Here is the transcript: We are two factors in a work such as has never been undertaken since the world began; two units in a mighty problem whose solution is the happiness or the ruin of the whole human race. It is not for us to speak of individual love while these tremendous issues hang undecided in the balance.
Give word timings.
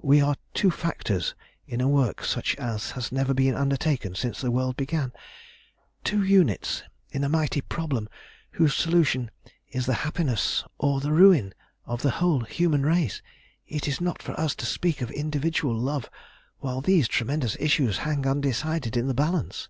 We 0.00 0.20
are 0.20 0.36
two 0.54 0.70
factors 0.70 1.34
in 1.66 1.80
a 1.80 1.88
work 1.88 2.22
such 2.24 2.54
as 2.54 2.92
has 2.92 3.10
never 3.10 3.34
been 3.34 3.56
undertaken 3.56 4.14
since 4.14 4.40
the 4.40 4.52
world 4.52 4.76
began; 4.76 5.10
two 6.04 6.22
units 6.22 6.84
in 7.10 7.24
a 7.24 7.28
mighty 7.28 7.60
problem 7.62 8.08
whose 8.52 8.76
solution 8.76 9.28
is 9.70 9.86
the 9.86 9.94
happiness 10.06 10.62
or 10.78 11.00
the 11.00 11.10
ruin 11.10 11.52
of 11.84 12.02
the 12.02 12.12
whole 12.22 12.42
human 12.42 12.86
race. 12.86 13.22
It 13.66 13.88
is 13.88 14.00
not 14.00 14.22
for 14.22 14.38
us 14.38 14.54
to 14.62 14.66
speak 14.66 15.00
of 15.02 15.10
individual 15.10 15.74
love 15.76 16.08
while 16.60 16.80
these 16.80 17.08
tremendous 17.08 17.56
issues 17.58 17.98
hang 18.06 18.24
undecided 18.24 18.96
in 18.96 19.08
the 19.08 19.14
balance. 19.18 19.66